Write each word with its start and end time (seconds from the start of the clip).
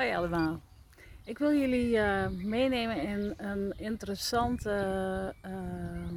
Hoi 0.00 0.14
allemaal. 0.14 0.60
Ik 1.24 1.38
wil 1.38 1.54
jullie 1.54 1.96
uh, 1.96 2.28
meenemen 2.28 3.02
in 3.02 3.34
een 3.36 3.72
interessant 3.76 4.66
uh, 4.66 5.28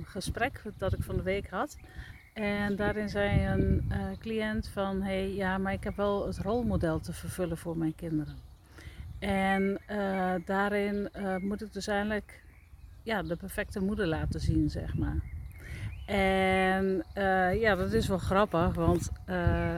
gesprek 0.03 0.61
dat 0.77 0.93
ik 0.93 1.03
van 1.03 1.15
de 1.15 1.21
week 1.21 1.49
had. 1.49 1.77
En 2.33 2.75
daarin 2.75 3.09
zei 3.09 3.45
een 3.45 3.91
uh, 3.91 3.97
cliënt 4.19 4.67
van, 4.67 5.01
hey, 5.01 5.33
ja, 5.33 5.57
maar 5.57 5.73
ik 5.73 5.83
heb 5.83 5.95
wel 5.95 6.27
het 6.27 6.37
rolmodel 6.37 6.99
te 6.99 7.13
vervullen 7.13 7.57
voor 7.57 7.77
mijn 7.77 7.95
kinderen. 7.95 8.35
En 9.19 9.79
daarin 10.45 11.09
moet 11.41 11.61
ik 11.61 11.73
dus 11.73 11.87
eigenlijk 11.87 12.43
ja, 13.01 13.23
de 13.23 13.35
perfecte 13.35 13.79
moeder 13.79 14.07
laten 14.07 14.39
zien, 14.39 14.69
zeg 14.69 14.95
maar. 14.95 15.19
En 16.05 17.05
ja, 17.59 17.75
dat 17.75 17.93
is 17.93 18.07
wel 18.07 18.17
grappig, 18.17 18.75
want 18.75 19.11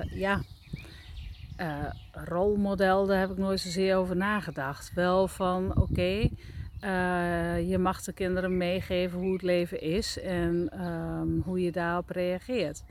ja, 0.10 0.42
uh, 1.62 1.86
rolmodel, 2.12 3.06
daar 3.06 3.20
heb 3.20 3.32
ik 3.32 3.38
nooit 3.38 3.60
zozeer 3.60 3.96
over 3.96 4.16
nagedacht. 4.16 4.94
Wel 4.94 5.28
van 5.28 5.78
oké, 5.78 6.30
eh, 6.80 7.70
je 7.70 7.78
mag 7.78 8.02
de 8.02 8.14
kinderen 8.14 8.58
meegeven 8.58 9.20
hoe 9.20 9.34
het 9.34 9.42
leven 9.42 9.82
is 9.82 10.22
en 10.22 10.70
ehm, 10.72 11.40
hoe 11.44 11.62
je 11.62 11.72
daarop 11.72 12.10
reageert. 12.10 12.84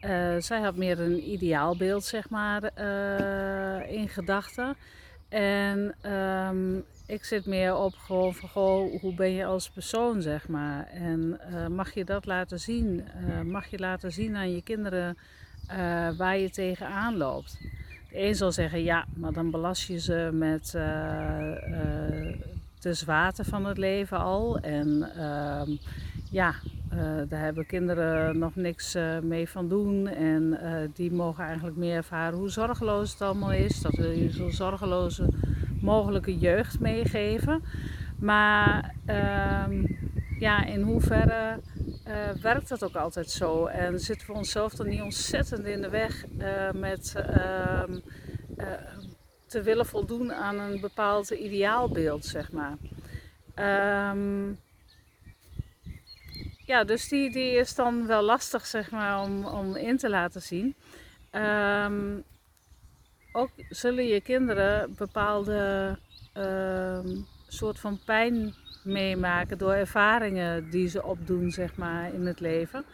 Uh, 0.00 0.36
zij 0.38 0.60
had 0.60 0.76
meer 0.76 1.00
een 1.00 1.30
ideaalbeeld, 1.30 2.04
zeg 2.04 2.30
maar, 2.30 2.62
in 3.88 4.08
gedachten. 4.08 4.76
En 5.28 5.94
um, 6.12 6.84
ik 7.06 7.24
zit 7.24 7.46
meer 7.46 7.76
op 7.76 7.94
gewoon 7.94 8.34
van, 8.34 8.48
goh, 8.48 9.00
hoe 9.00 9.14
ben 9.14 9.32
je 9.32 9.44
als 9.44 9.70
persoon, 9.70 10.22
zeg 10.22 10.48
maar. 10.48 10.86
En 10.86 11.40
mag 11.74 11.94
je 11.94 12.04
dat 12.04 12.26
laten 12.26 12.60
zien? 12.60 13.04
mag 13.44 13.66
je 13.66 13.78
laten 13.78 14.12
zien 14.12 14.36
aan 14.36 14.52
je 14.52 14.62
kinderen 14.62 15.18
waar 16.16 16.38
je 16.38 16.50
tegenaan 16.50 17.16
loopt? 17.16 17.58
De 18.10 18.24
een 18.24 18.34
zal 18.34 18.52
zeggen 18.52 18.82
ja, 18.82 19.04
maar 19.14 19.32
dan 19.32 19.50
belast 19.50 19.86
je 19.86 20.00
ze 20.00 20.30
met 20.32 20.72
uh, 20.76 20.82
uh, 20.82 22.34
de 22.80 22.94
zwaarte 22.94 23.44
van 23.44 23.64
het 23.66 23.78
leven 23.78 24.18
al. 24.18 24.58
En 24.58 25.10
uh, 25.16 25.62
ja, 26.30 26.54
uh, 26.92 26.98
daar 27.28 27.40
hebben 27.40 27.66
kinderen 27.66 28.38
nog 28.38 28.54
niks 28.54 28.96
mee 29.22 29.48
van 29.48 29.68
doen. 29.68 30.06
En 30.06 30.58
die 30.94 31.12
mogen 31.12 31.44
eigenlijk 31.44 31.76
meer 31.76 31.96
ervaren 31.96 32.38
hoe 32.38 32.50
zorgeloos 32.50 33.12
het 33.12 33.22
allemaal 33.22 33.52
is. 33.52 33.80
Dat 33.80 33.94
wil 33.94 34.10
je 34.10 34.32
zo 34.32 34.50
zorgeloze 34.50 35.28
mogelijke 35.80 36.38
jeugd 36.38 36.80
meegeven. 36.80 37.62
Maar 38.18 38.94
ehm, 39.04 39.84
ja, 40.38 40.64
in 40.64 40.82
hoeverre 40.82 41.60
uh, 42.08 42.30
werkt 42.30 42.68
dat 42.68 42.84
ook 42.84 42.96
altijd 42.96 43.30
zo? 43.30 43.66
En 43.66 44.00
zitten 44.00 44.26
we 44.26 44.32
onszelf 44.32 44.74
dan 44.74 44.88
niet 44.88 45.00
ontzettend 45.00 45.64
in 45.64 45.80
de 45.80 45.88
weg 45.88 46.24
uh, 46.38 46.70
met 46.70 47.14
uh, 47.16 47.82
te 49.46 49.62
willen 49.62 49.86
voldoen 49.86 50.32
aan 50.32 50.58
een 50.58 50.80
bepaald 50.80 51.30
ideaalbeeld, 51.30 52.24
zeg 52.24 52.52
maar. 52.52 52.76
Um, 54.12 54.58
ja, 56.66 56.84
dus 56.84 57.08
die, 57.08 57.32
die 57.32 57.50
is 57.50 57.74
dan 57.74 58.06
wel 58.06 58.22
lastig, 58.22 58.66
zeg 58.66 58.90
maar, 58.90 59.22
om, 59.22 59.44
om 59.44 59.76
in 59.76 59.96
te 59.96 60.08
laten 60.08 60.42
zien. 60.42 60.76
Um, 61.32 62.24
ook 63.32 63.50
zullen 63.68 64.06
je 64.06 64.20
kinderen 64.20 64.94
bepaalde 64.94 65.98
soort 67.48 67.78
van 67.78 68.00
pijn 68.04 68.54
meemaken 68.88 69.58
door 69.58 69.72
ervaringen 69.72 70.70
die 70.70 70.88
ze 70.88 71.04
opdoen, 71.04 71.50
zeg 71.50 71.76
maar, 71.76 72.14
in 72.14 72.26
het 72.26 72.40
leven. 72.40 72.84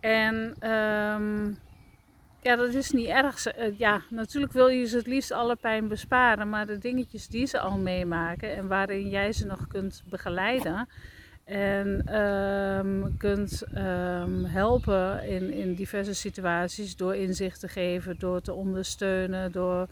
En 0.00 0.34
um, 0.70 1.56
ja, 2.40 2.56
dat 2.56 2.74
is 2.74 2.90
niet 2.90 3.08
erg. 3.08 3.46
Eh, 3.46 3.78
ja, 3.78 4.02
natuurlijk 4.10 4.52
wil 4.52 4.68
je 4.68 4.86
ze 4.86 4.96
het 4.96 5.06
liefst 5.06 5.32
alle 5.32 5.56
pijn 5.56 5.88
besparen, 5.88 6.48
maar 6.48 6.66
de 6.66 6.78
dingetjes 6.78 7.28
die 7.28 7.46
ze 7.46 7.60
al 7.60 7.78
meemaken 7.78 8.56
en 8.56 8.68
waarin 8.68 9.08
jij 9.08 9.32
ze 9.32 9.46
nog 9.46 9.66
kunt 9.66 10.02
begeleiden 10.10 10.88
en 11.44 12.16
um, 12.18 13.16
kunt 13.16 13.64
um, 13.74 14.44
helpen 14.44 15.28
in, 15.28 15.52
in 15.52 15.74
diverse 15.74 16.14
situaties 16.14 16.96
door 16.96 17.14
inzicht 17.14 17.60
te 17.60 17.68
geven, 17.68 18.18
door 18.18 18.40
te 18.40 18.52
ondersteunen, 18.52 19.52
door 19.52 19.88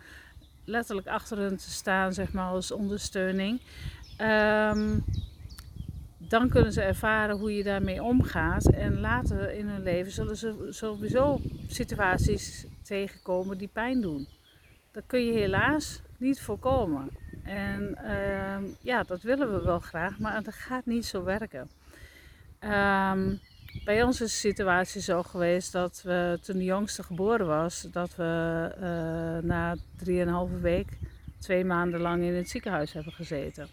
letterlijk 0.67 1.07
achter 1.07 1.39
hen 1.39 1.57
te 1.57 1.71
staan, 1.71 2.13
zeg 2.13 2.33
maar, 2.33 2.49
als 2.49 2.73
ondersteuning. 2.73 3.61
Um, 4.21 5.05
dan 6.19 6.49
kunnen 6.49 6.73
ze 6.73 6.83
ervaren 6.83 7.39
hoe 7.39 7.55
je 7.55 7.63
daarmee 7.63 8.03
omgaat. 8.03 8.67
En 8.67 9.01
later 9.01 9.53
in 9.53 9.69
hun 9.69 9.83
leven 9.83 10.13
zullen 10.13 10.37
ze 10.37 10.67
sowieso 10.71 11.41
situaties 11.69 12.67
tegenkomen 12.83 13.59
die 13.59 13.71
pijn 13.73 14.01
doen. 14.01 14.29
Dat 14.93 15.05
kun 15.07 15.25
je 15.25 15.33
helaas 15.33 16.03
niet 16.17 16.41
voorkomen. 16.41 17.11
En 17.45 17.99
uh, 18.05 18.75
ja, 18.81 19.03
dat 19.03 19.23
willen 19.23 19.53
we 19.53 19.63
wel 19.63 19.81
graag, 19.81 20.19
maar 20.19 20.43
dat 20.43 20.55
gaat 20.55 20.87
niet 20.87 21.07
zo 21.07 21.25
werken. 21.25 21.71
Um, 22.61 23.41
bij 23.85 24.03
ons 24.03 24.21
is 24.21 24.31
de 24.33 24.49
situatie 24.49 25.01
zo 25.01 25.23
geweest 25.23 25.73
dat 25.73 26.03
we 26.05 26.39
toen 26.43 26.59
de 26.59 26.65
jongste 26.65 27.03
geboren 27.03 27.47
was, 27.47 27.89
dat 27.93 28.17
we 28.17 28.71
uh, 28.75 29.49
na 29.49 29.77
drieënhalve 29.97 30.61
week 30.61 30.99
twee 31.39 31.65
maanden 31.65 32.01
lang 32.01 32.23
in 32.23 32.35
het 32.35 32.49
ziekenhuis 32.49 32.93
hebben 32.93 33.13
gezeten. 33.13 33.69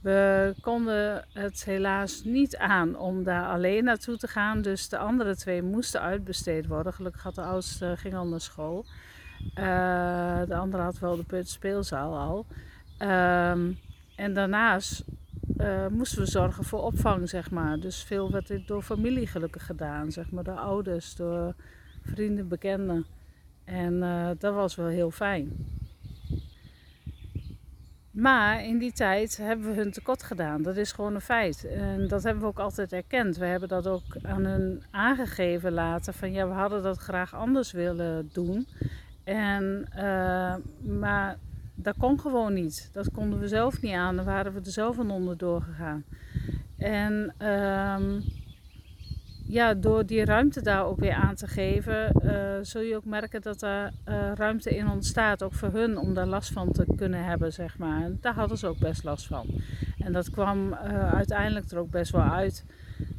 We 0.00 0.54
konden 0.60 1.24
het 1.32 1.64
helaas 1.64 2.24
niet 2.24 2.56
aan 2.56 2.98
om 2.98 3.24
daar 3.24 3.46
alleen 3.46 3.84
naartoe 3.84 4.16
te 4.16 4.28
gaan, 4.28 4.62
dus 4.62 4.88
de 4.88 4.98
andere 4.98 5.36
twee 5.36 5.62
moesten 5.62 6.00
uitbesteed 6.00 6.66
worden. 6.66 6.92
Gelukkig 6.92 7.22
had 7.22 7.34
de 7.34 7.42
oudste 7.42 7.94
ging 7.96 8.14
al 8.14 8.26
naar 8.26 8.40
school. 8.40 8.84
Uh, 9.58 10.42
de 10.46 10.54
andere 10.54 10.82
had 10.82 10.98
wel 10.98 11.24
de 11.26 11.44
speelzaal 11.44 12.18
al. 12.18 12.46
Um, 13.08 13.78
en 14.16 14.34
daarnaast 14.34 15.04
uh, 15.62 15.86
moesten 15.86 16.18
we 16.18 16.26
zorgen 16.26 16.64
voor 16.64 16.82
opvang, 16.82 17.28
zeg 17.28 17.50
maar. 17.50 17.80
Dus 17.80 18.02
veel 18.02 18.30
werd 18.30 18.46
dit 18.46 18.66
door 18.66 18.82
familie 18.82 19.26
gelukkig 19.26 19.66
gedaan, 19.66 20.12
zeg 20.12 20.30
maar. 20.30 20.44
Door 20.44 20.58
ouders, 20.58 21.14
door 21.14 21.54
vrienden, 22.02 22.48
bekenden. 22.48 23.06
En 23.64 23.94
uh, 23.94 24.28
dat 24.38 24.54
was 24.54 24.74
wel 24.74 24.86
heel 24.86 25.10
fijn. 25.10 25.52
Maar 28.10 28.64
in 28.64 28.78
die 28.78 28.92
tijd 28.92 29.36
hebben 29.36 29.66
we 29.66 29.74
hun 29.74 29.90
tekort 29.90 30.22
gedaan. 30.22 30.62
Dat 30.62 30.76
is 30.76 30.92
gewoon 30.92 31.14
een 31.14 31.20
feit. 31.20 31.64
En 31.64 32.08
dat 32.08 32.22
hebben 32.22 32.42
we 32.42 32.48
ook 32.48 32.58
altijd 32.58 32.92
erkend. 32.92 33.36
We 33.36 33.44
hebben 33.44 33.68
dat 33.68 33.86
ook 33.86 34.16
aan 34.22 34.44
hun 34.44 34.82
aangegeven 34.90 35.72
later. 35.72 36.12
Van 36.12 36.32
ja, 36.32 36.48
we 36.48 36.54
hadden 36.54 36.82
dat 36.82 36.98
graag 36.98 37.34
anders 37.34 37.72
willen 37.72 38.30
doen. 38.32 38.66
En, 39.24 39.88
uh, 39.96 40.54
maar 40.98 41.38
dat 41.82 41.96
kon 41.98 42.20
gewoon 42.20 42.52
niet. 42.52 42.90
Dat 42.92 43.10
konden 43.10 43.38
we 43.38 43.48
zelf 43.48 43.82
niet 43.82 43.94
aan. 43.94 44.16
Daar 44.16 44.24
waren 44.24 44.52
we 44.52 44.60
er 44.60 44.70
zelf 44.70 44.98
aan 44.98 45.10
onderdoor 45.10 45.60
gegaan. 45.60 46.04
En 46.76 47.34
um, 47.48 48.22
ja, 49.52 49.74
door 49.74 50.06
die 50.06 50.24
ruimte 50.24 50.62
daar 50.62 50.84
ook 50.84 50.98
weer 50.98 51.12
aan 51.12 51.34
te 51.34 51.46
geven, 51.46 52.12
uh, 52.24 52.32
zul 52.62 52.80
je 52.80 52.96
ook 52.96 53.04
merken 53.04 53.42
dat 53.42 53.62
er 53.62 53.92
uh, 54.08 54.32
ruimte 54.34 54.76
in 54.76 54.88
ontstaat, 54.88 55.42
ook 55.42 55.54
voor 55.54 55.72
hun, 55.72 55.98
om 55.98 56.14
daar 56.14 56.26
last 56.26 56.52
van 56.52 56.72
te 56.72 56.86
kunnen 56.96 57.24
hebben, 57.24 57.52
zeg 57.52 57.78
maar. 57.78 58.10
Daar 58.20 58.34
hadden 58.34 58.58
ze 58.58 58.66
ook 58.66 58.78
best 58.78 59.04
last 59.04 59.26
van. 59.26 59.46
En 59.98 60.12
dat 60.12 60.30
kwam 60.30 60.72
uh, 60.72 61.12
uiteindelijk 61.14 61.70
er 61.70 61.78
ook 61.78 61.90
best 61.90 62.12
wel 62.12 62.22
uit. 62.22 62.64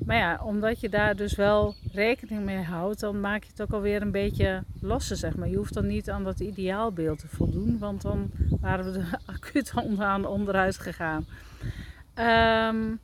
Maar 0.06 0.18
ja, 0.18 0.40
omdat 0.44 0.80
je 0.80 0.90
daar 0.90 1.16
dus 1.16 1.36
wel 1.36 1.76
rekening 1.92 2.44
mee 2.44 2.64
houdt, 2.64 3.00
dan 3.00 3.20
maak 3.20 3.44
je 3.44 3.50
het 3.50 3.62
ook 3.62 3.74
alweer 3.74 4.02
een 4.02 4.12
beetje 4.12 4.64
losser, 4.82 5.18
zeg 5.18 5.36
maar. 5.36 5.50
Je 5.50 5.58
hoeft 5.58 5.74
dan 5.74 5.88
niet 5.88 6.10
aan 6.10 6.24
dat 6.24 6.40
ideaalbeeld 6.40 7.20
te 7.20 7.28
voldoen, 7.28 7.78
want 7.80 8.02
dan 8.02 8.32
waren 8.62 8.92
we 8.92 9.00
er 9.00 9.20
acuut 9.36 9.74
onderaan 9.76 10.26
onderuit 10.26 10.78
gegaan. 10.78 11.26
Um, 12.16 13.00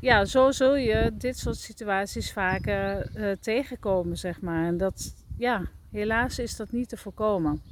ja, 0.00 0.24
zo 0.24 0.50
zul 0.50 0.76
je 0.76 1.12
dit 1.14 1.38
soort 1.38 1.56
situaties 1.56 2.32
vaker 2.32 3.10
uh, 3.16 3.30
tegenkomen, 3.40 4.16
zeg 4.16 4.40
maar. 4.40 4.66
En 4.66 4.76
dat, 4.76 5.14
ja, 5.36 5.62
helaas 5.90 6.38
is 6.38 6.56
dat 6.56 6.72
niet 6.72 6.88
te 6.88 6.96
voorkomen. 6.96 7.62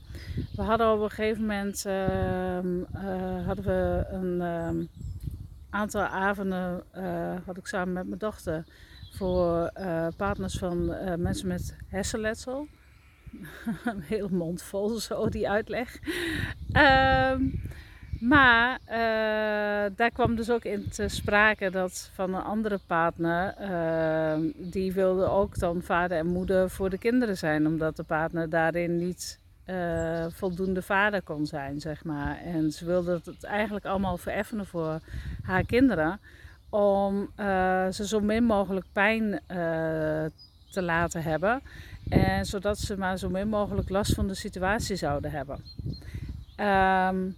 We 0.57 0.63
hadden 0.63 0.93
op 0.93 1.01
een 1.01 1.11
gegeven 1.11 1.41
moment 1.41 1.85
uh, 1.87 2.59
uh, 2.63 3.47
hadden 3.47 3.65
we 3.65 4.05
een 4.11 4.41
ehm, 4.41 4.85
aantal 5.77 6.03
avonden, 6.03 6.83
eh, 6.91 7.37
had 7.45 7.57
ik 7.57 7.67
samen 7.67 7.93
met 7.93 8.07
mijn 8.07 8.19
dochter, 8.19 8.65
voor 9.13 9.73
partners 10.17 10.59
van 10.59 10.87
mensen 11.19 11.49
met 11.49 11.77
hersenletsel. 11.89 12.67
een 13.85 14.01
hele 14.01 14.29
mond 14.31 14.63
vol, 14.63 14.89
zo 14.89 15.29
die 15.29 15.49
uitleg. 15.49 15.99
Ehm, 16.73 17.43
maar 18.21 18.79
daar 19.95 20.11
kwam 20.13 20.35
dus 20.35 20.51
ook 20.51 20.65
in 20.65 20.89
te 20.89 21.09
sprake 21.09 21.71
dat 21.71 22.11
van 22.15 22.35
een 22.35 22.43
andere 22.43 22.81
partner, 22.87 23.55
uh, 23.61 24.53
die 24.57 24.93
wilde 24.93 25.25
ook 25.25 25.59
dan 25.59 25.83
vader 25.83 26.19
en 26.19 26.27
moeder 26.27 26.71
voor 26.71 26.91
de 26.91 26.99
kinderen 26.99 27.37
zijn, 27.37 27.67
omdat 27.67 27.97
de 27.97 28.03
partner 28.03 28.51
daarin 28.51 28.97
niet 28.97 29.41
uh, 29.67 30.27
voldoende 30.29 30.83
vader 30.83 31.23
kon 31.23 31.47
zijn, 31.47 31.81
zeg 31.81 32.05
maar. 32.05 32.39
En 32.39 32.73
ze 32.73 32.85
wilde 32.85 33.21
het 33.25 33.45
eigenlijk 33.45 33.85
allemaal 33.85 34.19
vereffenen 34.19 34.67
voor 34.67 35.01
haar 35.43 35.65
kinderen, 35.65 36.21
om 36.69 37.31
ze 37.93 38.07
zo 38.07 38.21
min 38.21 38.45
mogelijk 38.45 38.87
pijn 38.93 39.41
te 40.71 40.83
laten 40.83 41.23
hebben. 41.23 41.63
En 42.09 42.47
zodat 42.47 42.79
ze 42.79 42.97
maar 42.97 43.19
zo 43.19 43.29
min 43.29 43.49
mogelijk 43.49 43.89
last 43.89 44.15
van 44.15 44.27
de 44.27 44.35
situatie 44.35 44.97
zouden 44.97 45.31
hebben. 45.31 45.61
Um, 46.61 47.37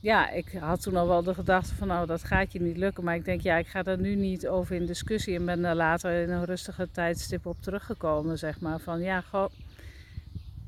ja, 0.00 0.30
ik 0.30 0.52
had 0.60 0.82
toen 0.82 0.96
al 0.96 1.06
wel 1.06 1.22
de 1.22 1.34
gedachte 1.34 1.74
van 1.74 1.88
nou 1.88 2.06
dat 2.06 2.24
gaat 2.24 2.52
je 2.52 2.60
niet 2.60 2.76
lukken. 2.76 3.04
Maar 3.04 3.14
ik 3.14 3.24
denk 3.24 3.40
ja, 3.40 3.56
ik 3.56 3.66
ga 3.66 3.82
daar 3.82 3.98
nu 3.98 4.14
niet 4.14 4.48
over 4.48 4.76
in 4.76 4.86
discussie. 4.86 5.34
En 5.34 5.44
ben 5.44 5.62
daar 5.62 5.74
later 5.74 6.22
in 6.22 6.30
een 6.30 6.44
rustige 6.44 6.88
tijdstip 6.90 7.46
op 7.46 7.56
teruggekomen. 7.60 8.38
Zeg 8.38 8.60
maar 8.60 8.78
van 8.78 9.00
ja, 9.00 9.20
goh, 9.20 9.50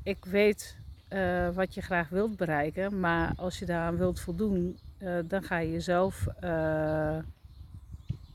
ik 0.03 0.25
weet 0.25 0.77
uh, 1.09 1.49
wat 1.49 1.73
je 1.73 1.81
graag 1.81 2.09
wilt 2.09 2.37
bereiken. 2.37 2.99
Maar 2.99 3.33
als 3.35 3.59
je 3.59 3.65
daaraan 3.65 3.97
wilt 3.97 4.19
voldoen, 4.19 4.77
uh, 4.99 5.19
dan 5.25 5.43
ga 5.43 5.57
je 5.57 5.71
jezelf 5.71 6.27
uh, 6.43 7.17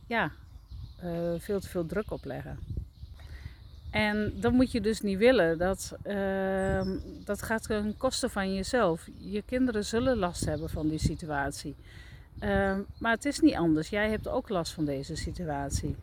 ja, 0.07 0.31
veel 1.39 1.61
te 1.61 1.69
veel 1.69 1.87
druk 1.87 2.11
opleggen. 2.11 2.59
En 3.97 4.33
dat 4.41 4.53
moet 4.53 4.73
je 4.73 4.81
dus 4.81 5.01
niet 5.01 5.19
willen. 5.19 5.59
Dat, 5.59 5.97
uh, 6.07 6.81
dat 7.25 7.43
gaat 7.43 7.63
ten 7.63 7.97
koste 7.97 8.29
van 8.29 8.55
jezelf. 8.55 9.09
Je 9.19 9.43
kinderen 9.43 9.85
zullen 9.85 10.17
last 10.17 10.45
hebben 10.45 10.71
van 10.71 10.89
die 10.89 10.99
situatie. 10.99 11.75
Uh, 12.41 12.77
maar 12.99 13.12
het 13.12 13.25
is 13.25 13.41
niet 13.41 13.55
anders. 13.55 13.89
Jij 13.89 14.11
hebt 14.11 14.29
ook 14.29 14.49
last 14.49 14.73
van 14.73 14.85
deze 14.85 15.17
situatie. 15.17 15.97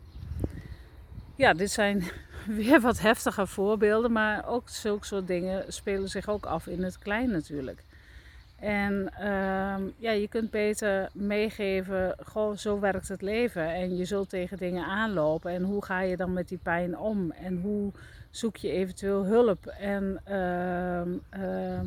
Ja, 1.36 1.52
dit 1.52 1.70
zijn 1.70 2.04
weer 2.46 2.80
wat 2.80 3.00
heftige 3.00 3.46
voorbeelden. 3.46 4.12
Maar 4.12 4.48
ook 4.48 4.68
zulke 4.68 5.06
soort 5.06 5.26
dingen 5.26 5.72
spelen 5.72 6.08
zich 6.08 6.28
ook 6.28 6.46
af 6.46 6.66
in 6.66 6.82
het 6.82 6.98
klein 6.98 7.30
natuurlijk. 7.30 7.82
En 8.56 9.12
uh, 9.20 9.74
ja, 9.98 10.10
je 10.10 10.28
kunt 10.28 10.50
beter 10.50 11.08
meegeven, 11.12 12.16
goh, 12.24 12.56
zo 12.56 12.80
werkt 12.80 13.08
het 13.08 13.22
leven. 13.22 13.74
En 13.74 13.96
je 13.96 14.04
zult 14.04 14.28
tegen 14.28 14.58
dingen 14.58 14.84
aanlopen. 14.84 15.50
En 15.50 15.62
hoe 15.62 15.84
ga 15.84 16.00
je 16.00 16.16
dan 16.16 16.32
met 16.32 16.48
die 16.48 16.58
pijn 16.62 16.98
om? 16.98 17.30
En 17.30 17.60
hoe 17.60 17.92
zoek 18.30 18.56
je 18.56 18.70
eventueel 18.70 19.24
hulp? 19.24 19.66
En 19.66 20.20
uh, 20.28 21.00
uh, 21.42 21.80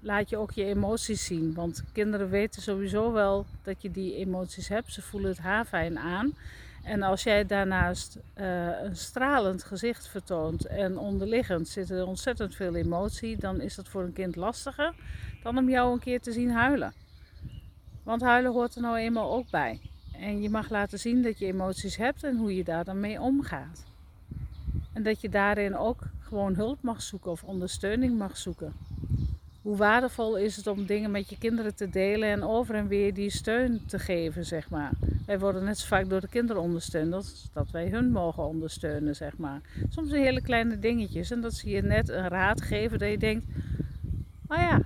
laat 0.00 0.30
je 0.30 0.36
ook 0.36 0.50
je 0.50 0.64
emoties 0.64 1.24
zien. 1.24 1.54
Want 1.54 1.84
kinderen 1.92 2.30
weten 2.30 2.62
sowieso 2.62 3.12
wel 3.12 3.46
dat 3.62 3.82
je 3.82 3.90
die 3.90 4.16
emoties 4.16 4.68
hebt. 4.68 4.92
Ze 4.92 5.02
voelen 5.02 5.30
het 5.30 5.38
haarfijn 5.38 5.98
aan. 5.98 6.34
En 6.82 7.02
als 7.02 7.22
jij 7.22 7.46
daarnaast 7.46 8.18
uh, 8.40 8.82
een 8.82 8.96
stralend 8.96 9.64
gezicht 9.64 10.08
vertoont 10.08 10.66
en 10.66 10.98
onderliggend 10.98 11.68
zit 11.68 11.90
er 11.90 12.06
ontzettend 12.06 12.54
veel 12.54 12.74
emotie, 12.74 13.36
dan 13.36 13.60
is 13.60 13.74
dat 13.74 13.88
voor 13.88 14.02
een 14.02 14.12
kind 14.12 14.36
lastiger 14.36 14.94
dan 15.42 15.58
om 15.58 15.68
jou 15.68 15.92
een 15.92 15.98
keer 15.98 16.20
te 16.20 16.32
zien 16.32 16.50
huilen. 16.50 16.92
Want 18.02 18.22
huilen 18.22 18.52
hoort 18.52 18.74
er 18.74 18.82
nou 18.82 18.96
eenmaal 18.96 19.32
ook 19.32 19.50
bij. 19.50 19.80
En 20.12 20.42
je 20.42 20.50
mag 20.50 20.70
laten 20.70 20.98
zien 20.98 21.22
dat 21.22 21.38
je 21.38 21.46
emoties 21.46 21.96
hebt 21.96 22.24
en 22.24 22.36
hoe 22.36 22.56
je 22.56 22.64
daar 22.64 22.84
dan 22.84 23.00
mee 23.00 23.20
omgaat. 23.20 23.84
En 24.92 25.02
dat 25.02 25.20
je 25.20 25.28
daarin 25.28 25.76
ook 25.76 26.02
gewoon 26.20 26.54
hulp 26.54 26.82
mag 26.82 27.02
zoeken 27.02 27.30
of 27.30 27.42
ondersteuning 27.42 28.18
mag 28.18 28.36
zoeken. 28.36 28.72
Hoe 29.62 29.76
waardevol 29.76 30.36
is 30.36 30.56
het 30.56 30.66
om 30.66 30.86
dingen 30.86 31.10
met 31.10 31.28
je 31.30 31.38
kinderen 31.38 31.74
te 31.74 31.88
delen 31.88 32.28
en 32.28 32.42
over 32.42 32.74
en 32.74 32.88
weer 32.88 33.14
die 33.14 33.30
steun 33.30 33.82
te 33.86 33.98
geven, 33.98 34.44
zeg 34.44 34.70
maar. 34.70 34.92
Wij 35.26 35.38
worden 35.38 35.64
net 35.64 35.78
zo 35.78 35.86
vaak 35.86 36.08
door 36.08 36.20
de 36.20 36.28
kinderen 36.28 36.62
ondersteund 36.62 37.12
als 37.12 37.48
dat 37.52 37.70
wij 37.70 37.88
hun 37.88 38.10
mogen 38.10 38.46
ondersteunen, 38.46 39.16
zeg 39.16 39.36
maar. 39.36 39.60
Soms 39.88 40.10
hele 40.10 40.42
kleine 40.42 40.78
dingetjes 40.78 41.30
en 41.30 41.40
dat 41.40 41.54
zie 41.54 41.74
je 41.74 41.82
net 41.82 42.08
een 42.08 42.28
raad 42.28 42.62
geven 42.62 42.98
dat 42.98 43.10
je 43.10 43.18
denkt, 43.18 43.44
oh 44.46 44.56
ja, 44.56 44.82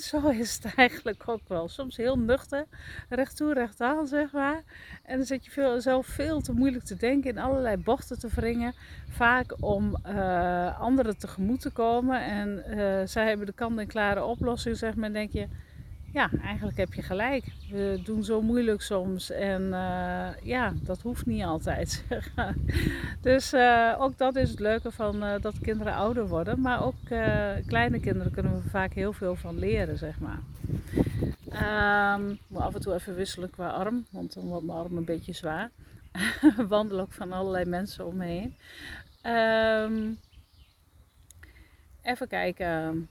zo 0.10 0.28
is 0.28 0.54
het 0.54 0.74
eigenlijk 0.74 1.22
ook 1.26 1.48
wel. 1.48 1.68
Soms 1.68 1.96
heel 1.96 2.18
nuchter, 2.18 2.66
recht 3.08 3.36
toe, 3.36 3.54
recht 3.54 3.80
aan, 3.80 4.06
zeg 4.06 4.32
maar. 4.32 4.62
En 5.02 5.16
dan 5.16 5.26
zit 5.26 5.44
je 5.44 5.50
veel, 5.50 5.80
zelf 5.80 6.06
veel 6.06 6.40
te 6.40 6.52
moeilijk 6.52 6.84
te 6.84 6.96
denken, 6.96 7.30
in 7.30 7.38
allerlei 7.38 7.76
bochten 7.76 8.18
te 8.18 8.28
wringen. 8.34 8.74
Vaak 9.08 9.54
om 9.60 9.96
uh, 10.06 10.80
anderen 10.80 11.18
tegemoet 11.18 11.60
te 11.60 11.70
komen. 11.70 12.22
En 12.24 12.64
uh, 12.68 13.00
zij 13.04 13.28
hebben 13.28 13.46
de 13.46 13.52
kant-en-klare 13.52 14.24
oplossing, 14.24 14.76
zeg 14.76 14.94
maar. 14.94 15.04
En 15.04 15.12
denk 15.12 15.32
je, 15.32 15.48
ja, 16.12 16.30
eigenlijk 16.42 16.76
heb 16.76 16.94
je 16.94 17.02
gelijk. 17.02 17.44
We 17.70 18.00
doen 18.04 18.24
zo 18.24 18.42
moeilijk 18.42 18.82
soms 18.82 19.30
en 19.30 19.62
uh, 19.62 20.28
ja, 20.42 20.72
dat 20.82 21.02
hoeft 21.02 21.26
niet 21.26 21.44
altijd. 21.44 22.04
dus 23.22 23.52
uh, 23.52 23.96
ook 23.98 24.18
dat 24.18 24.36
is 24.36 24.50
het 24.50 24.60
leuke 24.60 24.90
van 24.90 25.24
uh, 25.24 25.34
dat 25.40 25.58
kinderen 25.58 25.94
ouder 25.94 26.28
worden. 26.28 26.60
Maar 26.60 26.84
ook 26.84 26.94
kleine 27.66 28.00
kinderen 28.00 28.32
kunnen 28.32 28.62
we 28.62 28.68
vaak 28.68 28.92
heel 28.92 29.12
veel 29.12 29.36
van 29.36 29.58
leren, 29.58 29.98
zeg 29.98 30.18
maar. 30.18 30.40
Um, 31.52 32.38
af 32.52 32.74
en 32.74 32.80
toe 32.80 32.94
even 32.94 33.14
wisselen 33.14 33.50
qua 33.50 33.68
arm, 33.68 34.06
want 34.10 34.34
dan 34.34 34.44
wordt 34.44 34.66
mijn 34.66 34.78
arm 34.78 34.96
een 34.96 35.04
beetje 35.04 35.32
zwaar. 35.32 35.70
Wandel 36.68 37.00
ook 37.00 37.12
van 37.12 37.32
allerlei 37.32 37.64
mensen 37.64 38.06
omheen. 38.06 38.54
Um, 39.26 40.18
even 42.02 42.28
kijken. 42.28 43.08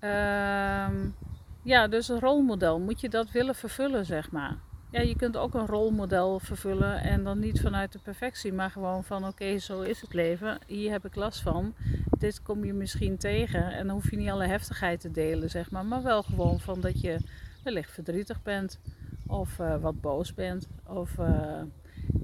Um, 0.00 1.14
ja, 1.62 1.88
dus 1.88 2.08
een 2.08 2.20
rolmodel. 2.20 2.78
Moet 2.80 3.00
je 3.00 3.08
dat 3.08 3.30
willen 3.30 3.54
vervullen, 3.54 4.06
zeg 4.06 4.30
maar. 4.30 4.58
Ja, 4.92 5.00
je 5.00 5.16
kunt 5.16 5.36
ook 5.36 5.54
een 5.54 5.66
rolmodel 5.66 6.38
vervullen 6.38 7.00
en 7.00 7.24
dan 7.24 7.38
niet 7.38 7.60
vanuit 7.60 7.92
de 7.92 7.98
perfectie, 7.98 8.52
maar 8.52 8.70
gewoon 8.70 9.04
van 9.04 9.26
oké, 9.26 9.58
zo 9.58 9.80
is 9.80 10.00
het 10.00 10.14
leven. 10.14 10.58
Hier 10.66 10.90
heb 10.90 11.04
ik 11.04 11.14
last 11.14 11.40
van. 11.40 11.74
Dit 12.18 12.42
kom 12.42 12.64
je 12.64 12.72
misschien 12.72 13.16
tegen 13.16 13.72
en 13.72 13.86
dan 13.86 13.94
hoef 13.94 14.10
je 14.10 14.16
niet 14.16 14.30
alle 14.30 14.46
heftigheid 14.46 15.00
te 15.00 15.10
delen, 15.10 15.50
zeg 15.50 15.70
maar. 15.70 15.84
Maar 15.84 16.02
wel 16.02 16.22
gewoon 16.22 16.60
van 16.60 16.80
dat 16.80 17.00
je 17.00 17.18
wellicht 17.64 17.92
verdrietig 17.92 18.42
bent 18.42 18.80
of 19.26 19.58
uh, 19.58 19.76
wat 19.76 20.00
boos 20.00 20.34
bent. 20.34 20.68
Of, 20.86 21.18
uh, 21.18 21.60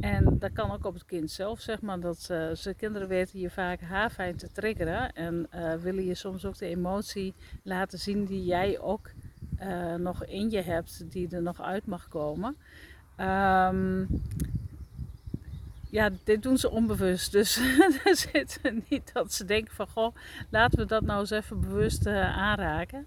en 0.00 0.36
dat 0.38 0.52
kan 0.52 0.70
ook 0.70 0.84
op 0.84 0.94
het 0.94 1.04
kind 1.04 1.30
zelf, 1.30 1.60
zeg 1.60 1.80
maar. 1.80 2.00
Dat 2.00 2.28
uh, 2.30 2.50
ze 2.50 2.74
kinderen 2.74 3.08
weten 3.08 3.40
je 3.40 3.50
vaak 3.50 3.80
haarfijn 3.80 4.36
te 4.36 4.52
triggeren 4.52 5.12
en 5.12 5.48
willen 5.80 6.04
je 6.04 6.14
soms 6.14 6.44
ook 6.44 6.58
de 6.58 6.66
emotie 6.66 7.34
laten 7.62 7.98
zien 7.98 8.24
die 8.24 8.44
jij 8.44 8.80
ook 8.80 9.10
uh, 9.62 9.94
nog 9.94 10.24
in 10.24 10.50
je 10.50 10.62
hebt 10.62 11.04
die 11.10 11.28
er 11.30 11.42
nog 11.42 11.60
uit 11.62 11.86
mag 11.86 12.08
komen. 12.08 12.56
Um, 13.20 14.08
ja, 15.90 16.10
dit 16.24 16.42
doen 16.42 16.58
ze 16.58 16.70
onbewust. 16.70 17.32
Dus 17.32 17.56
er 18.04 18.16
zit 18.16 18.60
niet 18.88 19.10
dat 19.12 19.32
ze 19.32 19.44
denken 19.44 19.74
van 19.74 19.88
goh, 19.88 20.14
laten 20.50 20.78
we 20.78 20.84
dat 20.84 21.02
nou 21.02 21.20
eens 21.20 21.30
even 21.30 21.60
bewust 21.60 22.06
uh, 22.06 22.38
aanraken. 22.38 23.06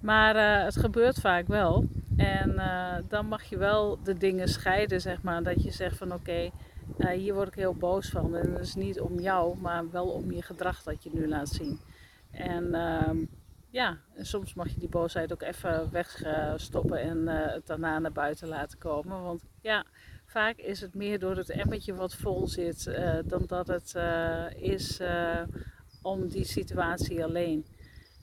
Maar 0.00 0.36
uh, 0.36 0.64
het 0.64 0.76
gebeurt 0.76 1.20
vaak 1.20 1.46
wel. 1.46 1.86
En 2.16 2.62
dan 3.08 3.26
mag 3.26 3.42
je 3.42 3.56
wel 3.56 3.98
de 4.02 4.16
dingen 4.16 4.48
scheiden, 4.48 5.00
zeg 5.00 5.22
maar. 5.22 5.42
Dat 5.42 5.62
je 5.62 5.70
zegt 5.70 5.96
van 5.96 6.12
oké, 6.12 6.50
hier 7.14 7.34
word 7.34 7.48
ik 7.48 7.54
heel 7.54 7.74
boos 7.74 8.08
van. 8.08 8.36
En 8.36 8.52
dat 8.52 8.60
is 8.60 8.74
niet 8.74 9.00
om 9.00 9.20
jou, 9.20 9.58
maar 9.58 9.90
wel 9.90 10.06
om 10.06 10.32
je 10.32 10.42
gedrag 10.42 10.82
dat 10.82 11.02
je 11.02 11.10
nu 11.12 11.28
laat 11.28 11.48
zien. 11.48 11.78
En 12.30 12.74
ehm, 12.74 13.16
ja, 13.74 13.98
en 14.14 14.26
soms 14.26 14.54
mag 14.54 14.68
je 14.68 14.78
die 14.78 14.88
boosheid 14.88 15.32
ook 15.32 15.42
even 15.42 15.90
wegstoppen 15.90 17.00
en 17.00 17.18
uh, 17.18 17.52
het 17.52 17.66
daarna 17.66 17.98
naar 17.98 18.12
buiten 18.12 18.48
laten 18.48 18.78
komen. 18.78 19.22
Want 19.22 19.42
ja, 19.60 19.84
vaak 20.26 20.56
is 20.56 20.80
het 20.80 20.94
meer 20.94 21.18
door 21.18 21.36
het 21.36 21.50
emmertje 21.50 21.94
wat 21.94 22.14
vol 22.14 22.46
zit 22.46 22.86
uh, 22.86 23.18
dan 23.24 23.44
dat 23.46 23.66
het 23.66 23.94
is 24.56 25.00
om 26.02 26.28
die 26.28 26.44
situatie 26.44 27.24
alleen. 27.24 27.66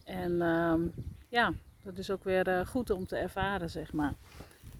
En 0.05 0.41
ehm, 0.41 0.81
ja, 1.29 1.53
dat 1.83 1.97
is 1.97 2.09
ook 2.11 2.23
weer 2.23 2.65
goed 2.67 2.89
om 2.89 3.05
te 3.05 3.17
ervaren, 3.17 3.69
zeg 3.69 3.93
maar. 3.93 4.13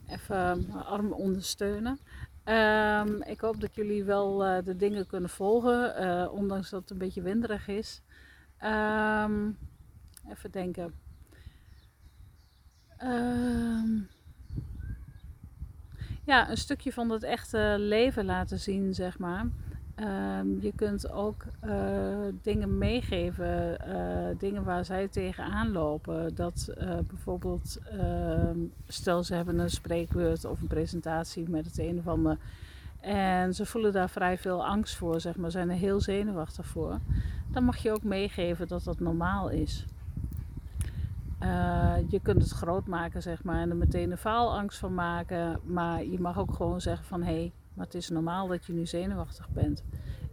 Even 0.08 0.72
arm 0.86 1.12
ondersteunen. 1.12 2.00
Um, 2.46 3.22
ik 3.22 3.40
hoop 3.40 3.62
dat 3.62 3.76
jullie 3.76 4.04
wel 4.04 4.38
de 4.64 4.76
dingen 4.76 5.08
kunnen 5.08 5.30
volgen, 5.30 6.32
ondanks 6.32 6.70
dat 6.70 6.82
het 6.82 6.90
een 6.90 6.98
beetje 6.98 7.22
winderig 7.22 7.68
is. 7.68 8.02
Um, 8.64 9.58
Even 10.30 10.52
denken. 10.52 10.94
Uh, 13.04 14.02
ja, 16.26 16.50
een 16.50 16.58
stukje 16.58 16.94
van 16.94 17.10
het 17.10 17.24
echte 17.24 17.76
leven 17.80 18.26
laten 18.26 18.60
zien, 18.60 18.94
zeg 18.94 19.20
maar. 19.20 19.46
Uh, 20.00 20.40
je 20.62 20.72
kunt 20.76 21.12
ook 21.12 21.46
uh, 21.66 22.18
dingen 22.42 22.78
meegeven, 22.78 23.78
uh, 23.88 24.40
dingen 24.40 24.64
waar 24.64 24.86
zij 24.86 25.08
tegenaan 25.08 25.72
lopen. 25.72 26.36
Dat 26.36 26.74
uh, 26.78 26.98
bijvoorbeeld, 27.08 27.80
ehm, 27.92 28.58
stel 28.88 29.24
ze 29.24 29.36
hebben 29.36 29.60
een 29.60 29.70
spreekbeurt 29.70 30.46
of 30.46 30.62
een 30.62 30.68
presentatie 30.68 31.50
met 31.50 31.66
het 31.66 31.78
een 31.78 31.98
of 31.98 32.08
ander. 32.08 32.38
En 33.00 33.54
ze 33.54 33.66
voelen 33.66 33.92
daar 33.94 34.10
vrij 34.10 34.38
veel 34.38 34.66
angst 34.66 34.96
voor, 34.96 35.22
zeg 35.22 35.36
maar, 35.36 35.52
zijn 35.52 35.70
er 35.70 35.76
heel 35.76 36.02
zenuwachtig 36.02 36.66
voor. 36.66 37.00
Dan 37.52 37.64
mag 37.64 37.78
je 37.78 37.92
ook 37.92 38.04
meegeven 38.04 38.68
dat 38.68 38.84
dat 38.84 39.00
normaal 39.00 39.50
is. 39.50 39.86
Uh, 41.44 41.96
je 42.08 42.20
kunt 42.20 42.42
het 42.42 42.52
groot 42.52 42.88
maken, 42.88 43.22
zeg 43.22 43.44
maar, 43.44 43.62
en 43.62 43.70
er 43.70 43.76
meteen 43.76 44.12
een 44.12 44.18
faalangst 44.18 44.80
van 44.80 44.94
maken. 44.94 45.60
Maar 45.64 46.04
je 46.06 46.20
mag 46.20 46.38
ook 46.38 46.54
gewoon 46.54 46.82
zeggen 46.82 47.06
van 47.06 47.24
hé, 47.24 47.34
hey, 47.34 47.52
maar 47.74 47.86
het 47.86 47.96
is 47.96 48.10
normaal 48.10 48.48
dat 48.48 48.66
je 48.66 48.74
nu 48.74 48.86
zenuwachtig 48.86 49.50
bent. 49.50 49.84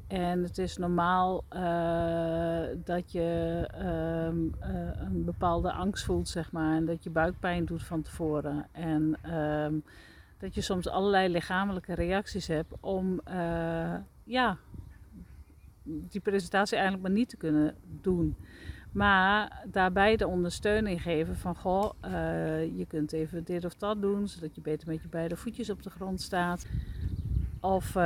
En 0.06 0.42
het 0.42 0.58
is 0.58 0.76
normaal 0.76 1.44
uh, 1.52 2.76
dat 2.84 3.12
je 3.12 3.68
uh, 3.80 5.06
een 5.06 5.24
bepaalde 5.24 5.72
angst 5.72 6.04
voelt, 6.04 6.28
zeg 6.28 6.52
maar. 6.52 6.76
En 6.76 6.84
dat 6.84 7.04
je 7.04 7.10
buikpijn 7.10 7.64
doet 7.64 7.82
van 7.82 8.02
tevoren. 8.02 8.66
En 8.72 9.18
ehm, 9.22 9.74
dat 10.38 10.54
je 10.54 10.60
soms 10.60 10.88
allerlei 10.88 11.28
lichamelijke 11.28 11.94
reacties 11.94 12.46
hebt 12.46 12.72
om 12.80 13.20
ja, 14.24 14.56
die 15.82 16.20
presentatie 16.20 16.76
eigenlijk 16.76 17.08
maar 17.08 17.16
niet 17.16 17.28
te 17.28 17.36
kunnen 17.36 17.74
doen. 18.00 18.36
Maar 18.92 19.64
daarbij 19.70 20.16
de 20.16 20.26
ondersteuning 20.26 21.02
geven 21.02 21.36
van 21.36 21.56
goh, 21.56 21.90
je 22.76 22.84
kunt 22.88 23.12
even 23.12 23.44
dit 23.44 23.64
of 23.64 23.74
dat 23.74 24.00
doen, 24.00 24.28
zodat 24.28 24.54
je 24.54 24.60
beter 24.60 24.88
met 24.88 25.02
je 25.02 25.08
beide 25.08 25.36
voetjes 25.36 25.70
op 25.70 25.82
de 25.82 25.90
grond 25.90 26.20
staat. 26.20 26.66
Of 27.60 27.94
uh, 27.94 28.02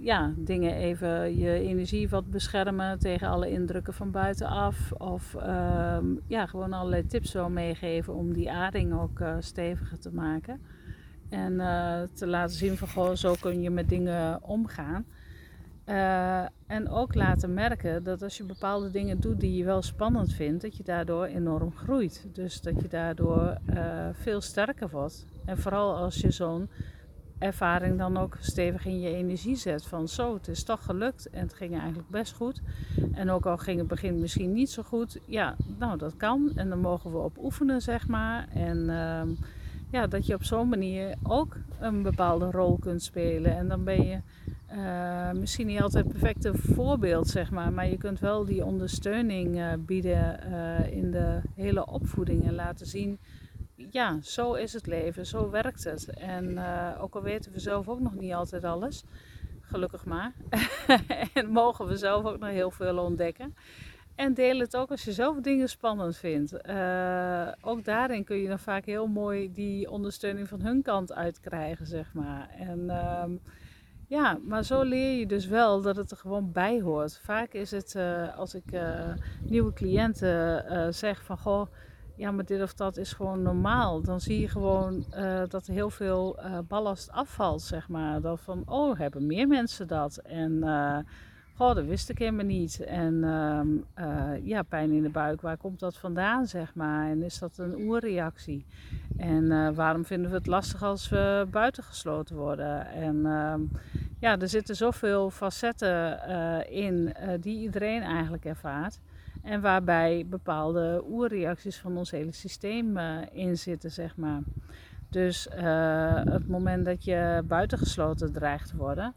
ja, 0.00 0.32
dingen 0.36 0.74
even 0.74 1.38
je 1.38 1.52
energie 1.52 2.08
wat 2.08 2.30
beschermen 2.30 2.98
tegen 2.98 3.28
alle 3.28 3.50
indrukken 3.50 3.94
van 3.94 4.10
buitenaf. 4.10 4.92
Of 4.92 5.34
uh, 5.34 5.98
ja, 6.26 6.46
gewoon 6.46 6.72
allerlei 6.72 7.06
tips 7.06 7.30
zo 7.30 7.48
meegeven 7.48 8.14
om 8.14 8.32
die 8.32 8.50
aarding 8.50 9.00
ook 9.00 9.20
uh, 9.20 9.36
steviger 9.38 9.98
te 9.98 10.10
maken. 10.12 10.60
En 11.28 11.60
eh, 11.60 12.02
te 12.12 12.26
laten 12.26 12.56
zien 12.56 12.76
van 12.76 12.88
goh, 12.88 13.14
zo 13.14 13.34
kun 13.40 13.62
je 13.62 13.70
met 13.70 13.88
dingen 13.88 14.42
omgaan. 14.42 15.04
En 16.66 16.88
ook 16.88 17.14
laten 17.14 17.54
merken 17.54 18.04
dat 18.04 18.22
als 18.22 18.36
je 18.36 18.44
bepaalde 18.44 18.90
dingen 18.90 19.20
doet 19.20 19.40
die 19.40 19.56
je 19.56 19.64
wel 19.64 19.82
spannend 19.82 20.32
vindt, 20.32 20.62
dat 20.62 20.76
je 20.76 20.82
daardoor 20.82 21.24
enorm 21.24 21.72
groeit. 21.76 22.26
Dus 22.32 22.60
dat 22.60 22.80
je 22.80 22.88
daardoor 22.88 23.58
veel 24.12 24.40
sterker 24.40 24.88
wordt. 24.88 25.26
En 25.44 25.58
vooral 25.58 25.96
als 25.96 26.20
je 26.20 26.30
zo'n 26.30 26.68
ervaring 27.38 27.98
dan 27.98 28.16
ook 28.16 28.36
stevig 28.40 28.86
in 28.86 29.00
je 29.00 29.14
energie 29.14 29.56
zet. 29.56 29.86
Van 29.86 30.08
zo, 30.08 30.34
het 30.34 30.48
is 30.48 30.62
toch 30.62 30.84
gelukt 30.84 31.30
en 31.30 31.40
het 31.40 31.54
ging 31.54 31.78
eigenlijk 31.78 32.08
best 32.08 32.34
goed. 32.34 32.62
En 33.12 33.30
ook 33.30 33.46
al 33.46 33.56
ging 33.56 33.78
het 33.78 33.88
begin 33.88 34.20
misschien 34.20 34.52
niet 34.52 34.70
zo 34.70 34.82
goed, 34.82 35.18
ja, 35.24 35.56
nou 35.78 35.98
dat 35.98 36.16
kan. 36.16 36.52
En 36.54 36.68
dan 36.68 36.78
mogen 36.78 37.12
we 37.12 37.18
op 37.18 37.38
oefenen, 37.38 37.82
zeg 37.82 38.08
maar. 38.08 38.48
En 38.48 38.90
ehm, 38.90 39.28
ja, 39.90 40.06
dat 40.06 40.26
je 40.26 40.34
op 40.34 40.44
zo'n 40.44 40.68
manier 40.68 41.14
ook 41.22 41.56
een 41.80 42.02
bepaalde 42.02 42.50
rol 42.50 42.78
kunt 42.78 43.02
spelen. 43.02 43.56
En 43.56 43.68
dan 43.68 43.84
ben 43.84 44.06
je 44.06 44.20
uh, 44.72 45.32
misschien 45.32 45.66
niet 45.66 45.80
altijd 45.80 46.04
het 46.04 46.12
perfecte 46.12 46.54
voorbeeld, 46.54 47.28
zeg 47.28 47.50
maar. 47.50 47.72
Maar 47.72 47.88
je 47.88 47.96
kunt 47.96 48.20
wel 48.20 48.44
die 48.44 48.64
ondersteuning 48.64 49.56
uh, 49.56 49.72
bieden 49.78 50.40
uh, 50.48 50.92
in 50.92 51.10
de 51.10 51.40
hele 51.54 51.86
opvoeding 51.86 52.46
en 52.46 52.54
laten 52.54 52.86
zien 52.86 53.18
ja, 53.90 54.18
zo 54.22 54.54
is 54.54 54.72
het 54.72 54.86
leven, 54.86 55.26
zo 55.26 55.50
werkt 55.50 55.84
het. 55.84 56.08
En 56.08 56.58
ook 56.98 57.14
al 57.14 57.22
weten 57.22 57.52
we 57.52 57.60
zelf 57.60 57.88
ook 57.88 58.00
nog 58.00 58.14
niet 58.14 58.32
altijd 58.32 58.64
alles, 58.64 59.04
gelukkig 59.60 60.04
maar. 60.04 60.32
en 61.34 61.48
mogen 61.48 61.86
we 61.86 61.96
zelf 61.96 62.24
ook 62.24 62.38
nog 62.38 62.48
heel 62.48 62.70
veel 62.70 62.98
ontdekken. 62.98 63.54
En 64.14 64.34
deel 64.34 64.58
het 64.58 64.76
ook 64.76 64.90
als 64.90 65.04
je 65.04 65.12
zelf 65.12 65.40
dingen 65.40 65.68
spannend 65.68 66.16
vindt. 66.16 66.52
Ook 67.60 67.84
daarin 67.84 68.24
kun 68.24 68.36
je 68.36 68.48
dan 68.48 68.58
vaak 68.58 68.84
heel 68.84 69.06
mooi 69.06 69.52
die 69.52 69.90
ondersteuning 69.90 70.48
van 70.48 70.60
hun 70.60 70.82
kant 70.82 71.12
uitkrijgen, 71.12 71.86
zeg 71.86 72.12
maar. 72.12 72.48
En 72.58 72.80
uh, 72.80 73.24
ja, 74.06 74.38
maar 74.44 74.64
zo 74.64 74.82
leer 74.82 75.18
je 75.18 75.26
dus 75.26 75.46
wel 75.46 75.80
dat 75.82 75.96
het 75.96 76.10
er 76.10 76.16
gewoon 76.16 76.52
bij 76.52 76.80
hoort. 76.80 77.20
Vaak 77.22 77.52
is 77.52 77.70
het 77.70 77.94
uh, 77.96 78.38
als 78.38 78.54
ik 78.54 78.64
nieuwe 79.42 79.72
cliënten 79.72 80.94
zeg 80.94 81.24
van 81.24 81.38
goh 81.38 81.66
ja, 82.16 82.30
maar 82.30 82.44
dit 82.44 82.62
of 82.62 82.74
dat 82.74 82.96
is 82.96 83.12
gewoon 83.12 83.42
normaal. 83.42 84.02
Dan 84.02 84.20
zie 84.20 84.40
je 84.40 84.48
gewoon 84.48 85.04
dat 85.48 85.66
er 85.66 85.72
heel 85.72 85.90
veel 85.90 86.38
ballast 86.68 87.10
afvalt, 87.10 87.62
zeg 87.62 87.88
maar. 87.88 88.20
Dat 88.20 88.40
van, 88.40 88.62
oh, 88.66 88.98
hebben 88.98 89.26
meer 89.26 89.48
mensen 89.48 89.86
dat? 89.86 90.16
En, 90.16 90.62
goh, 91.56 91.74
dat 91.74 91.84
wist 91.84 92.10
ik 92.10 92.18
helemaal 92.18 92.44
niet. 92.44 92.80
En 92.80 93.24
ehm, 93.24 93.68
ja, 94.42 94.62
pijn 94.62 94.90
in 94.90 95.02
de 95.02 95.08
buik, 95.08 95.40
waar 95.40 95.56
komt 95.56 95.80
dat 95.80 95.96
vandaan, 95.96 96.46
zeg 96.46 96.74
maar? 96.74 97.10
En 97.10 97.22
is 97.22 97.38
dat 97.38 97.58
een 97.58 97.74
oerreactie? 97.78 98.66
En 99.16 99.74
waarom 99.74 100.04
vinden 100.04 100.30
we 100.30 100.36
het 100.36 100.46
lastig 100.46 100.82
als 100.82 101.08
we 101.08 101.46
buitengesloten 101.50 102.36
worden? 102.36 102.86
En 102.86 103.26
ehm, 103.26 103.60
ja, 104.18 104.38
er 104.38 104.48
zitten 104.48 104.76
zoveel 104.76 105.30
facetten 105.30 106.20
in 106.70 107.14
die 107.40 107.60
iedereen 107.60 108.02
eigenlijk 108.02 108.44
ervaart. 108.44 109.00
En 109.42 109.60
waarbij 109.60 110.26
bepaalde 110.28 111.04
oerreacties 111.08 111.76
van 111.76 111.96
ons 111.96 112.10
hele 112.10 112.32
systeem 112.32 112.98
in 113.32 113.58
zitten, 113.58 113.90
zeg 113.90 114.16
maar. 114.16 114.40
Dus 115.10 115.48
het 116.24 116.48
moment 116.48 116.84
dat 116.84 117.04
je 117.04 117.42
buitengesloten 117.46 118.32
dreigt 118.32 118.68
te 118.68 118.76
worden, 118.76 119.14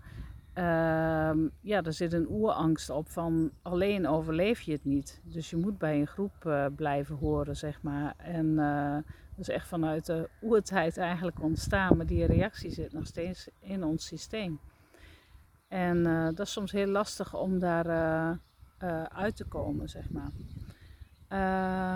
uh, 0.55 1.31
ja, 1.61 1.83
er 1.83 1.93
zit 1.93 2.13
een 2.13 2.29
oerangst 2.29 2.89
op 2.89 3.09
van 3.09 3.51
alleen 3.61 4.07
overleef 4.07 4.61
je 4.61 4.71
het 4.71 4.85
niet. 4.85 5.21
Dus 5.23 5.49
je 5.49 5.57
moet 5.57 5.77
bij 5.77 5.99
een 5.99 6.07
groep 6.07 6.45
uh, 6.45 6.65
blijven 6.75 7.15
horen, 7.15 7.55
zeg 7.55 7.81
maar. 7.81 8.13
En 8.17 8.55
dat 9.35 9.47
is 9.47 9.49
echt 9.49 9.67
vanuit 9.67 10.05
de 10.05 10.29
oertijd 10.41 10.97
eigenlijk 10.97 11.41
ontstaan, 11.41 11.97
maar 11.97 12.05
die 12.05 12.25
reactie 12.25 12.71
zit 12.71 12.93
nog 12.93 13.07
steeds 13.07 13.47
in 13.59 13.83
ons 13.83 14.05
systeem. 14.05 14.59
En 15.67 16.03
dat 16.35 16.39
is 16.39 16.51
soms 16.51 16.71
heel 16.71 16.87
lastig 16.87 17.35
om 17.35 17.59
daar 17.59 17.87
uit 19.13 19.35
te 19.35 19.45
komen, 19.45 19.89
zeg 19.89 20.05
maar. 20.09 20.31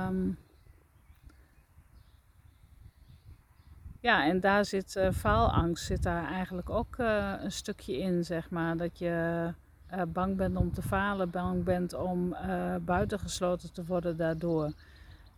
Um, 0.08 0.38
ja, 4.04 4.26
en 4.26 4.40
daar 4.40 4.66
zit 4.66 4.96
uh, 4.96 5.12
faalangst, 5.12 5.86
zit 5.86 6.04
daar 6.04 6.28
eigenlijk 6.28 6.70
ook 6.70 6.98
uh, 6.98 7.34
een 7.40 7.52
stukje 7.52 7.98
in, 7.98 8.24
zeg 8.24 8.50
maar. 8.50 8.78
Dat 8.78 9.00
je 9.00 9.54
bang 10.08 10.36
bent 10.38 10.58
om 10.58 10.72
te 10.74 10.82
falen, 10.82 11.30
bang 11.30 11.64
bent 11.64 11.94
om 11.94 12.36
buitengesloten 12.82 13.74
te 13.74 13.86
worden 13.86 14.18
daardoor. 14.18 14.74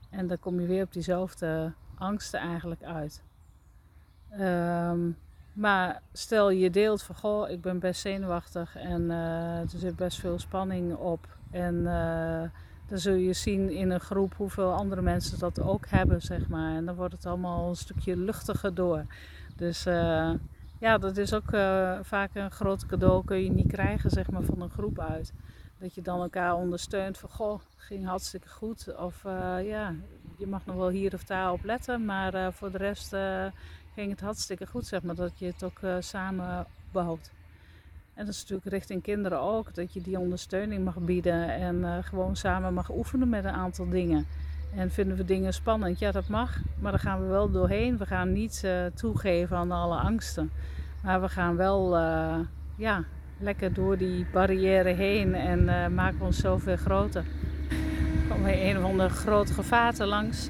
En 0.09 0.27
dan 0.27 0.39
kom 0.39 0.59
je 0.59 0.67
weer 0.67 0.83
op 0.83 0.93
diezelfde 0.93 1.73
angsten 1.97 2.39
eigenlijk 2.39 2.83
uit. 2.83 3.23
Um, 4.39 5.17
maar 5.53 6.01
stel 6.11 6.49
je 6.49 6.69
deelt 6.69 7.03
van 7.03 7.15
goh, 7.15 7.49
ik 7.49 7.61
ben 7.61 7.79
best 7.79 8.01
zenuwachtig 8.01 8.75
en 8.75 9.09
er 9.09 9.69
zit 9.69 9.95
best 9.95 10.19
veel 10.19 10.39
spanning 10.39 10.95
op. 10.95 11.27
En 11.51 11.83
dan 12.87 12.97
zul 12.97 13.13
je 13.13 13.33
zien 13.33 13.69
in 13.69 13.89
een 13.91 13.99
groep 13.99 14.33
hoeveel 14.35 14.73
andere 14.73 15.01
mensen 15.01 15.39
dat 15.39 15.61
ook 15.61 15.87
hebben, 15.87 16.21
zeg 16.21 16.47
maar. 16.47 16.75
En 16.75 16.85
dan 16.85 16.95
wordt 16.95 17.13
het 17.13 17.25
allemaal 17.25 17.69
een 17.69 17.75
stukje 17.75 18.17
luchtiger 18.17 18.73
door. 18.73 19.05
Dus 19.55 19.85
uh, 19.85 20.31
ja, 20.79 20.97
dat 20.97 21.17
is 21.17 21.33
ook 21.33 21.49
vaak 22.01 22.29
een 22.33 22.51
groot 22.51 22.85
cadeau 22.85 23.25
kun 23.25 23.43
je 23.43 23.51
niet 23.51 23.67
krijgen, 23.67 24.09
zeg 24.09 24.29
maar, 24.29 24.43
van 24.43 24.61
een 24.61 24.69
groep 24.69 24.99
uit. 24.99 25.33
Dat 25.77 25.95
je 25.95 26.01
dan 26.01 26.21
elkaar 26.21 26.55
ondersteunt 26.55 27.17
van 27.17 27.29
goh, 27.29 27.59
ging 27.75 28.05
hartstikke 28.05 28.49
goed. 28.49 28.95
Of 28.97 29.23
ja, 29.63 29.93
je 30.37 30.47
mag 30.47 30.65
nog 30.65 30.75
wel 30.75 30.89
hier 30.89 31.13
of 31.13 31.23
daar 31.23 31.51
op 31.51 31.63
letten, 31.63 32.05
maar 32.05 32.53
voor 32.53 32.71
de 32.71 32.77
rest 32.77 33.15
ging 33.93 34.11
het 34.11 34.21
hartstikke 34.21 34.67
goed, 34.67 34.85
zeg 34.85 35.01
maar, 35.01 35.15
dat 35.15 35.39
je 35.39 35.45
het 35.45 35.63
ook 35.63 35.79
samen 35.99 36.65
bouwt. 36.91 37.34
En 38.15 38.25
dat 38.25 38.33
is 38.33 38.41
natuurlijk 38.41 38.69
richting 38.69 39.01
kinderen 39.01 39.39
ook, 39.39 39.73
dat 39.73 39.93
je 39.93 40.01
die 40.01 40.19
ondersteuning 40.19 40.83
mag 40.83 40.99
bieden 40.99 41.49
en 41.49 41.75
uh, 41.75 41.97
gewoon 42.01 42.35
samen 42.35 42.73
mag 42.73 42.91
oefenen 42.91 43.29
met 43.29 43.45
een 43.45 43.51
aantal 43.51 43.89
dingen. 43.89 44.25
En 44.75 44.91
vinden 44.91 45.17
we 45.17 45.25
dingen 45.25 45.53
spannend? 45.53 45.99
Ja, 45.99 46.11
dat 46.11 46.27
mag, 46.27 46.57
maar 46.79 46.91
daar 46.91 47.01
gaan 47.01 47.21
we 47.21 47.27
wel 47.27 47.51
doorheen. 47.51 47.97
We 47.97 48.05
gaan 48.05 48.33
niet 48.33 48.61
uh, 48.65 48.85
toegeven 48.85 49.57
aan 49.57 49.71
alle 49.71 49.97
angsten, 49.97 50.51
maar 51.03 51.21
we 51.21 51.29
gaan 51.29 51.55
wel 51.55 51.97
ja, 52.75 53.03
lekker 53.37 53.73
door 53.73 53.97
die 53.97 54.25
barrière 54.31 54.89
heen 54.89 55.35
en 55.35 55.93
maken 55.93 56.31
we 56.31 56.59
weer 56.63 56.77
groter. 56.77 57.25
Er 57.69 58.29
komen 58.29 58.45
weer 58.45 58.69
een 58.69 58.77
of 58.77 58.83
ander 58.83 59.09
groot 59.09 59.51
gevaarte 59.51 60.05
langs. 60.05 60.49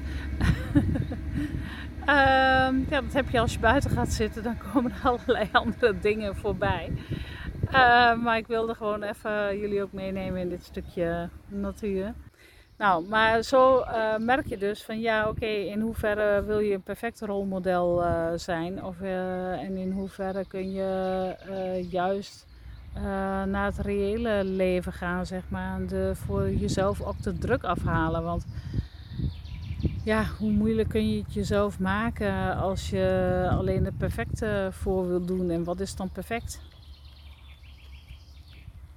Uh, 2.00 2.06
ja, 2.90 3.00
dat 3.00 3.12
heb 3.12 3.30
je 3.30 3.40
als 3.40 3.52
je 3.52 3.58
buiten 3.58 3.90
gaat 3.90 4.12
zitten, 4.12 4.42
dan 4.42 4.56
komen 4.72 4.92
er 4.92 5.08
allerlei 5.10 5.48
andere 5.52 5.98
dingen 6.00 6.36
voorbij. 6.36 6.92
Uh, 7.66 8.22
maar 8.22 8.36
ik 8.36 8.46
wilde 8.46 8.74
gewoon 8.74 9.02
even 9.02 9.58
jullie 9.58 9.82
ook 9.82 9.92
meenemen 9.92 10.40
in 10.40 10.48
dit 10.48 10.64
stukje 10.64 11.28
natuur. 11.48 12.14
Nou, 12.78 13.08
maar 13.08 13.42
zo 13.42 13.80
uh, 13.80 14.16
merk 14.16 14.46
je 14.46 14.56
dus 14.56 14.84
van 14.84 15.00
ja, 15.00 15.28
oké, 15.28 15.46
in 15.46 15.80
hoeverre 15.80 16.44
wil 16.44 16.58
je 16.58 16.74
een 16.74 16.82
perfect 16.82 17.20
rolmodel 17.20 18.02
uh, 18.02 18.26
zijn? 18.34 18.84
Of, 18.84 19.00
en 19.00 19.76
in 19.76 19.92
hoeverre 19.92 20.46
kun 20.46 20.72
je 20.72 21.86
juist 21.90 22.46
naar 23.46 23.64
het 23.64 23.78
reële 23.78 24.44
leven 24.44 24.92
gaan, 24.92 25.26
zeg 25.26 25.42
maar. 25.48 25.86
De, 25.86 26.12
voor 26.14 26.50
jezelf 26.50 27.02
ook 27.02 27.22
de 27.22 27.38
druk 27.38 27.64
afhalen. 27.64 28.22
Want 28.22 28.46
ja, 30.04 30.24
hoe 30.38 30.50
moeilijk 30.50 30.88
kun 30.88 31.10
je 31.10 31.22
het 31.22 31.34
jezelf 31.34 31.78
maken 31.78 32.56
als 32.56 32.90
je 32.90 33.48
alleen 33.50 33.84
het 33.84 33.98
perfecte 33.98 34.68
voor 34.70 35.08
wil 35.08 35.26
doen? 35.26 35.50
En 35.50 35.64
wat 35.64 35.80
is 35.80 35.96
dan 35.96 36.10
perfect? 36.10 36.60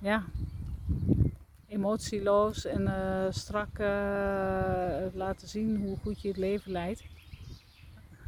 Ja, 0.02 0.24
emotieloos 1.68 2.66
en 2.66 2.82
uh, 2.82 3.26
strak 3.30 3.80
uh, 3.80 3.88
laten 5.14 5.48
zien 5.48 5.78
hoe 5.78 5.98
goed 5.98 6.22
je 6.22 6.28
het 6.28 6.38
leven 6.38 6.72
leidt. 6.72 7.04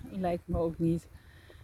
Lijkt 0.10 0.48
me 0.48 0.58
ook 0.58 0.80
niet. 0.80 1.08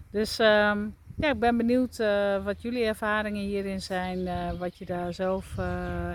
Dus 0.10 0.40
um, 0.40 0.96
ja, 1.16 1.30
ik 1.30 1.40
ben 1.40 1.58
benieuwd 1.58 2.00
uh, 2.00 2.44
wat 2.44 2.62
jullie 2.62 2.84
ervaringen 2.84 3.42
hierin 3.42 3.82
zijn, 3.82 4.58
wat 4.58 4.78
je 4.78 4.86
daar 4.86 5.14
zelf 5.14 5.58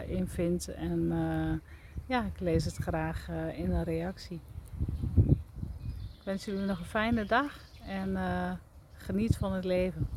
in 0.07 0.29
vindt. 0.29 0.69
En 0.69 1.13
ja, 2.07 2.25
ik 2.25 2.41
lees 2.41 2.65
het 2.65 2.77
graag 2.77 3.29
in 3.57 3.71
een 3.71 3.85
reactie. 3.85 4.41
Ik 6.19 6.23
wens 6.25 6.45
jullie 6.45 6.67
nog 6.67 6.79
een 6.79 6.85
fijne 6.85 7.25
dag 7.25 7.59
en 7.87 8.17
geniet 8.93 9.37
van 9.37 9.53
het 9.53 9.65
leven. 9.65 10.09